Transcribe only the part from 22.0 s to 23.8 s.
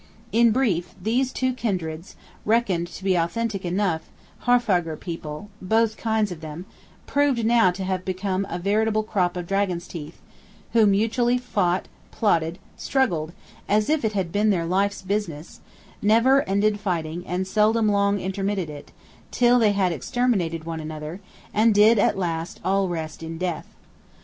last all rest in death.